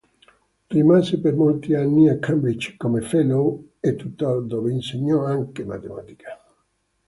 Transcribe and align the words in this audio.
Rimase 0.77 1.19
per 1.19 1.35
molti 1.35 1.75
anni 1.75 2.09
a 2.09 2.17
Cambridge 2.17 2.73
come 2.75 3.01
"fellow" 3.01 3.73
e 3.79 3.95
"tutor", 3.95 4.43
dove 4.47 4.71
insegnò 4.71 5.25
anche 5.25 5.63
matematica. 5.63 6.41